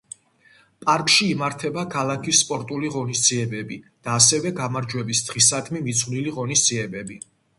პარკში 0.85 1.27
იმართება 1.33 1.83
ქალაქის 1.95 2.39
სპორტული 2.45 2.89
ღონისძიებები 2.95 3.77
და 4.07 4.15
ასევე 4.21 4.53
გამარჯვების 4.63 5.23
დღისადმი 5.29 5.85
მიძღვნილი 5.89 6.37
ღონისძიებები. 6.39 7.23